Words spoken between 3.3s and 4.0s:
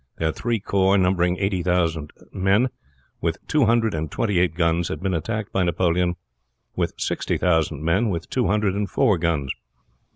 two hundred